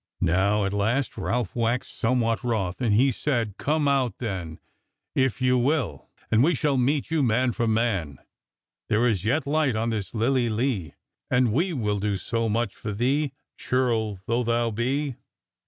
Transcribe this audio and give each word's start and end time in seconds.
Now 0.19 0.65
at 0.65 0.73
last 0.73 1.15
Ralph 1.15 1.55
waxed 1.55 1.95
somewhat 1.95 2.43
wroth, 2.43 2.81
and 2.81 2.91
he 2.91 3.11
said: 3.11 3.59
"Come 3.59 3.87
out 3.87 4.17
then, 4.17 4.59
if 5.13 5.43
you 5.43 5.59
will, 5.59 6.09
and 6.31 6.43
we 6.43 6.55
shall 6.55 6.75
meet 6.75 7.11
you 7.11 7.21
man 7.21 7.51
for 7.51 7.67
man; 7.67 8.17
there 8.89 9.07
is 9.07 9.23
yet 9.23 9.45
light 9.45 9.75
on 9.75 9.91
this 9.91 10.15
lily 10.15 10.49
lea, 10.49 10.95
and 11.29 11.53
we 11.53 11.71
will 11.73 11.99
do 11.99 12.17
so 12.17 12.49
much 12.49 12.73
for 12.73 12.91
thee, 12.91 13.31
churl 13.59 14.19
though 14.25 14.41
thou 14.43 14.71
be." 14.71 15.17